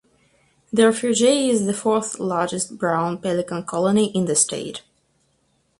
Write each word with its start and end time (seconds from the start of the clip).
The 0.73 0.87
refuge 0.87 1.21
is 1.21 1.67
the 1.67 1.75
fourth 1.75 2.17
largest 2.17 2.79
brown 2.79 3.19
pelican 3.19 3.65
colony 3.65 4.07
in 4.17 4.25
the 4.25 4.35
state. 4.35 4.81